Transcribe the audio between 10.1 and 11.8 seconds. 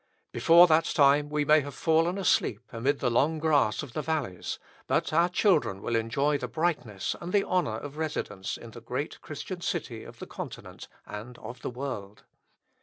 the continent and of the